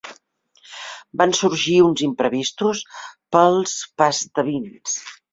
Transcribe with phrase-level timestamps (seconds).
[1.21, 2.81] Van sorgir usos imprevistos
[3.35, 4.97] pels "pastebins".